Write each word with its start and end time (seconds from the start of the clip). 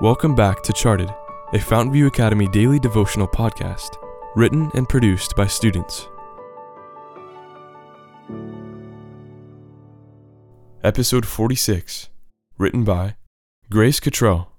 Welcome 0.00 0.34
back 0.34 0.62
to 0.62 0.72
Charted, 0.72 1.10
a 1.52 1.58
Fountainview 1.58 2.06
Academy 2.06 2.48
daily 2.48 2.78
devotional 2.78 3.28
podcast, 3.28 3.98
written 4.34 4.70
and 4.72 4.88
produced 4.88 5.36
by 5.36 5.46
students. 5.46 6.08
Episode 10.82 11.26
46, 11.26 12.08
written 12.56 12.82
by 12.82 13.16
Grace 13.68 14.00
Cottrell. 14.00 14.50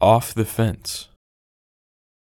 Off 0.00 0.32
the 0.32 0.44
Fence. 0.44 1.08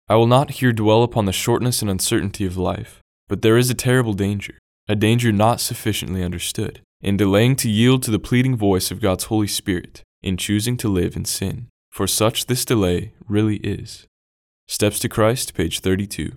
I 0.09 0.15
will 0.15 0.27
not 0.27 0.53
here 0.53 0.73
dwell 0.73 1.03
upon 1.03 1.27
the 1.27 1.33
shortness 1.33 1.83
and 1.83 1.91
uncertainty 1.91 2.47
of 2.47 2.57
life, 2.57 3.01
but 3.29 3.43
there 3.43 3.59
is 3.59 3.69
a 3.69 3.75
terrible 3.75 4.15
danger, 4.15 4.57
a 4.89 4.97
danger 4.97 5.31
not 5.31 5.61
sufficiently 5.61 6.23
understood, 6.23 6.81
in 7.03 7.19
delaying 7.19 7.55
to 7.57 7.69
yield 7.69 8.03
to 8.05 8.11
the 8.11 8.19
pleading 8.19 8.57
voice 8.57 8.91
of 8.91 9.03
God's 9.03 9.25
Holy 9.25 9.47
Spirit 9.47 10.03
in 10.25 10.39
choosing 10.39 10.77
to 10.79 10.89
live 10.89 11.15
in 11.15 11.25
sin, 11.27 11.69
for 11.91 12.07
such 12.09 12.47
this 12.47 12.65
delay 12.65 13.13
really 13.29 13.59
is. 13.59 14.07
Steps 14.67 14.99
to 15.01 15.09
Christ, 15.09 15.53
page 15.55 15.81
32. 15.81 16.33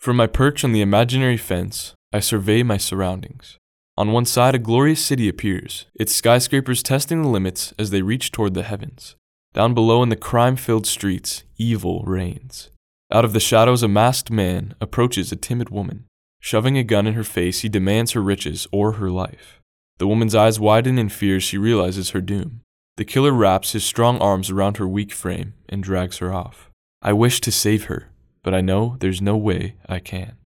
From 0.00 0.16
my 0.16 0.26
perch 0.26 0.64
on 0.64 0.72
the 0.72 0.82
imaginary 0.82 1.36
fence, 1.36 1.94
I 2.12 2.18
survey 2.18 2.64
my 2.64 2.76
surroundings. 2.76 3.56
On 3.96 4.10
one 4.10 4.24
side, 4.24 4.56
a 4.56 4.58
glorious 4.58 5.04
city 5.04 5.28
appears, 5.28 5.86
its 5.94 6.12
skyscrapers 6.12 6.82
testing 6.82 7.22
the 7.22 7.28
limits 7.28 7.72
as 7.78 7.90
they 7.90 8.02
reach 8.02 8.32
toward 8.32 8.54
the 8.54 8.64
heavens. 8.64 9.14
Down 9.54 9.72
below 9.72 10.02
in 10.02 10.08
the 10.08 10.16
crime 10.16 10.56
filled 10.56 10.86
streets, 10.86 11.44
evil 11.56 12.02
reigns. 12.04 12.70
Out 13.12 13.24
of 13.24 13.34
the 13.34 13.40
shadows, 13.40 13.84
a 13.84 13.88
masked 13.88 14.30
man 14.30 14.74
approaches 14.80 15.30
a 15.30 15.36
timid 15.36 15.70
woman. 15.70 16.06
Shoving 16.40 16.76
a 16.76 16.82
gun 16.82 17.06
in 17.06 17.14
her 17.14 17.22
face, 17.22 17.60
he 17.60 17.68
demands 17.68 18.12
her 18.12 18.22
riches 18.22 18.66
or 18.72 18.92
her 18.92 19.10
life. 19.10 19.61
The 19.98 20.06
woman's 20.06 20.34
eyes 20.34 20.58
widen 20.58 20.98
in 20.98 21.08
fear 21.08 21.36
as 21.36 21.44
she 21.44 21.58
realizes 21.58 22.10
her 22.10 22.20
doom. 22.20 22.60
The 22.96 23.04
killer 23.04 23.32
wraps 23.32 23.72
his 23.72 23.84
strong 23.84 24.18
arms 24.18 24.50
around 24.50 24.76
her 24.76 24.86
weak 24.86 25.12
frame 25.12 25.54
and 25.68 25.82
drags 25.82 26.18
her 26.18 26.32
off. 26.32 26.70
I 27.00 27.12
wish 27.12 27.40
to 27.42 27.52
save 27.52 27.84
her, 27.84 28.10
but 28.42 28.54
I 28.54 28.60
know 28.60 28.96
there's 29.00 29.22
no 29.22 29.36
way 29.36 29.76
I 29.88 29.98
can. 29.98 30.36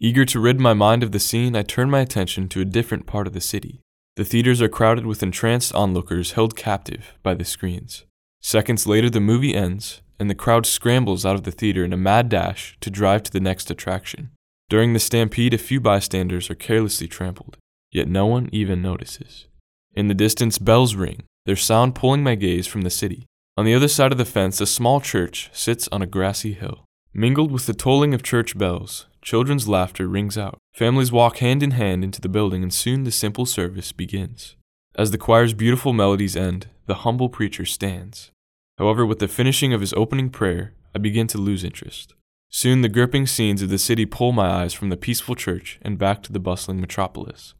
Eager 0.00 0.24
to 0.24 0.40
rid 0.40 0.58
my 0.58 0.74
mind 0.74 1.02
of 1.02 1.12
the 1.12 1.20
scene, 1.20 1.54
I 1.54 1.62
turn 1.62 1.90
my 1.90 2.00
attention 2.00 2.48
to 2.48 2.60
a 2.60 2.64
different 2.64 3.06
part 3.06 3.26
of 3.26 3.34
the 3.34 3.40
city. 3.40 3.80
The 4.16 4.24
theaters 4.24 4.60
are 4.60 4.68
crowded 4.68 5.06
with 5.06 5.22
entranced 5.22 5.74
onlookers 5.74 6.32
held 6.32 6.56
captive 6.56 7.14
by 7.22 7.34
the 7.34 7.44
screens. 7.44 8.04
Seconds 8.40 8.86
later, 8.86 9.08
the 9.08 9.20
movie 9.20 9.54
ends, 9.54 10.02
and 10.18 10.28
the 10.28 10.34
crowd 10.34 10.66
scrambles 10.66 11.24
out 11.24 11.36
of 11.36 11.44
the 11.44 11.52
theater 11.52 11.84
in 11.84 11.92
a 11.92 11.96
mad 11.96 12.28
dash 12.28 12.76
to 12.80 12.90
drive 12.90 13.22
to 13.24 13.30
the 13.30 13.40
next 13.40 13.70
attraction. 13.70 14.30
During 14.68 14.92
the 14.92 14.98
stampede, 14.98 15.54
a 15.54 15.58
few 15.58 15.80
bystanders 15.80 16.50
are 16.50 16.56
carelessly 16.56 17.06
trampled 17.06 17.58
yet 17.92 18.08
no 18.08 18.26
one 18.26 18.48
even 18.50 18.82
notices. 18.82 19.46
In 19.94 20.08
the 20.08 20.14
distance, 20.14 20.58
bells 20.58 20.94
ring, 20.94 21.24
their 21.46 21.56
sound 21.56 21.94
pulling 21.94 22.22
my 22.22 22.34
gaze 22.34 22.66
from 22.66 22.82
the 22.82 22.90
city. 22.90 23.26
On 23.56 23.64
the 23.64 23.74
other 23.74 23.88
side 23.88 24.12
of 24.12 24.18
the 24.18 24.24
fence, 24.24 24.60
a 24.60 24.66
small 24.66 25.00
church 25.00 25.50
sits 25.52 25.88
on 25.92 26.02
a 26.02 26.06
grassy 26.06 26.54
hill. 26.54 26.84
Mingled 27.12 27.52
with 27.52 27.66
the 27.66 27.74
tolling 27.74 28.14
of 28.14 28.22
church 28.22 28.56
bells, 28.56 29.06
children's 29.20 29.68
laughter 29.68 30.08
rings 30.08 30.38
out. 30.38 30.56
Families 30.72 31.12
walk 31.12 31.38
hand 31.38 31.62
in 31.62 31.72
hand 31.72 32.02
into 32.02 32.22
the 32.22 32.28
building, 32.30 32.62
and 32.62 32.72
soon 32.72 33.04
the 33.04 33.10
simple 33.10 33.44
service 33.44 33.92
begins. 33.92 34.56
As 34.96 35.10
the 35.10 35.18
choir's 35.18 35.52
beautiful 35.52 35.92
melodies 35.92 36.36
end, 36.36 36.68
the 36.86 36.96
humble 36.96 37.28
preacher 37.28 37.66
stands. 37.66 38.30
However, 38.78 39.04
with 39.04 39.18
the 39.18 39.28
finishing 39.28 39.74
of 39.74 39.82
his 39.82 39.92
opening 39.92 40.30
prayer, 40.30 40.72
I 40.94 40.98
begin 40.98 41.26
to 41.28 41.38
lose 41.38 41.64
interest. 41.64 42.14
Soon 42.48 42.80
the 42.82 42.88
gripping 42.88 43.26
scenes 43.26 43.62
of 43.62 43.68
the 43.68 43.78
city 43.78 44.06
pull 44.06 44.32
my 44.32 44.48
eyes 44.48 44.74
from 44.74 44.88
the 44.88 44.96
peaceful 44.96 45.34
church 45.34 45.78
and 45.82 45.98
back 45.98 46.22
to 46.22 46.32
the 46.32 46.40
bustling 46.40 46.80
metropolis. 46.80 47.54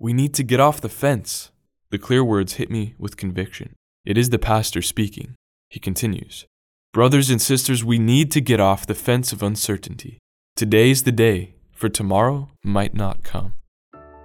We 0.00 0.12
need 0.12 0.32
to 0.34 0.44
get 0.44 0.60
off 0.60 0.80
the 0.80 0.88
fence. 0.88 1.50
The 1.90 1.98
clear 1.98 2.22
words 2.22 2.54
hit 2.54 2.70
me 2.70 2.94
with 2.98 3.16
conviction. 3.16 3.74
It 4.04 4.16
is 4.16 4.30
the 4.30 4.38
pastor 4.38 4.80
speaking. 4.80 5.34
He 5.68 5.80
continues 5.80 6.46
Brothers 6.92 7.30
and 7.30 7.42
sisters, 7.42 7.84
we 7.84 7.98
need 7.98 8.30
to 8.30 8.40
get 8.40 8.60
off 8.60 8.86
the 8.86 8.94
fence 8.94 9.32
of 9.32 9.42
uncertainty. 9.42 10.18
Today's 10.54 11.02
the 11.02 11.10
day, 11.10 11.56
for 11.72 11.88
tomorrow 11.88 12.48
might 12.62 12.94
not 12.94 13.24
come. 13.24 13.54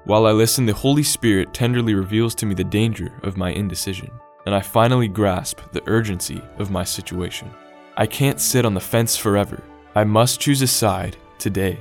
While 0.06 0.28
I 0.28 0.32
listen, 0.32 0.68
the 0.68 0.74
Holy 0.74 1.02
Spirit 1.02 1.56
tenderly 1.56 1.96
reveals 1.96 2.36
to 2.36 2.46
me 2.46 2.54
the 2.54 2.64
danger 2.64 3.20
of 3.24 3.36
my 3.36 3.50
indecision, 3.50 4.12
and 4.46 4.54
I 4.54 4.62
finally 4.62 5.08
grasp 5.08 5.60
the 5.72 5.82
urgency 5.88 6.40
of 6.60 6.70
my 6.70 6.84
situation. 6.84 7.50
I 7.98 8.06
can't 8.06 8.40
sit 8.40 8.64
on 8.64 8.76
the 8.76 8.80
fence 8.80 9.18
forever. 9.18 9.64
I 9.96 10.04
must 10.04 10.40
choose 10.40 10.62
a 10.62 10.68
side 10.68 11.18
today. 11.40 11.80